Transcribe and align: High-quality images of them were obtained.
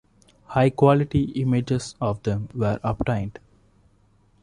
High-quality 0.45 1.25
images 1.33 1.93
of 2.01 2.23
them 2.23 2.49
were 2.55 2.79
obtained. 2.83 3.37